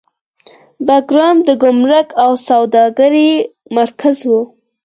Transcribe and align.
بګرام 0.87 1.37
د 1.47 1.49
ګمرک 1.61 2.09
او 2.23 2.31
سوداګرۍ 2.47 3.31
مرکز 3.77 4.17
و 4.29 4.31